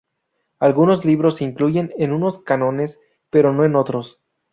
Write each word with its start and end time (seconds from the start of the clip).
Algunos 0.57 1.05
libros 1.05 1.35
se 1.35 1.43
incluyen 1.43 1.91
en 1.95 2.11
unos 2.11 2.39
cánones 2.39 2.99
pero 3.29 3.53
no 3.53 3.65
en 3.65 3.75
otros. 3.75 4.19